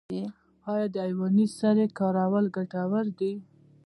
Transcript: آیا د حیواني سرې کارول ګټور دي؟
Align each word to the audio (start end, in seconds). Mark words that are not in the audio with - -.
آیا 0.73 0.87
د 0.93 0.95
حیواني 1.07 1.45
سرې 1.57 1.85
کارول 1.99 2.45
ګټور 2.55 3.05
دي؟ 3.19 3.33